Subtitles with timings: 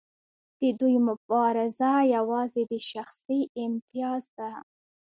[0.61, 4.51] د دوی مبارزه یوازې د شخصي امتیاز ده.